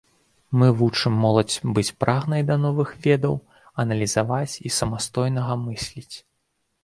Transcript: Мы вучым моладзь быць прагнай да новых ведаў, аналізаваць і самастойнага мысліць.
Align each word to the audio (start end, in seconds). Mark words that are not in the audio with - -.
Мы 0.59 0.67
вучым 0.77 1.13
моладзь 1.23 1.57
быць 1.77 1.95
прагнай 2.03 2.41
да 2.49 2.55
новых 2.63 2.89
ведаў, 3.07 3.35
аналізаваць 3.83 4.55
і 4.69 4.71
самастойнага 4.79 5.53
мысліць. 5.69 6.15